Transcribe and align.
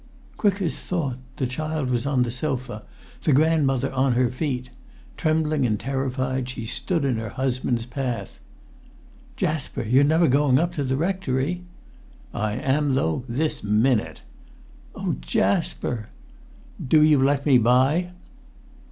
Quick 0.35 0.63
as 0.63 0.79
thought 0.79 1.19
the 1.35 1.45
child 1.45 1.91
was 1.91 2.07
on 2.07 2.23
the 2.23 2.31
sofa, 2.31 2.83
the 3.21 3.33
grandmother 3.33 3.93
on 3.93 4.13
her 4.13 4.31
feet. 4.31 4.71
Trembling 5.15 5.63
and 5.63 5.79
terrified, 5.79 6.49
she 6.49 6.65
stood 6.65 7.05
in 7.05 7.17
her 7.17 7.29
husband's 7.29 7.85
path. 7.85 8.39
"Jasper! 9.37 9.83
You're 9.83 10.03
never 10.03 10.27
going 10.27 10.57
up 10.57 10.73
to 10.73 10.83
the 10.83 10.97
rectory?" 10.97 11.61
"I 12.33 12.53
am, 12.53 12.95
though—this 12.95 13.63
minute!" 13.63 14.21
"Oh, 14.95 15.17
Jasper!" 15.21 16.09
"Do 16.83 17.03
you 17.03 17.21
let 17.21 17.45
me 17.45 17.59
by." 17.59 18.09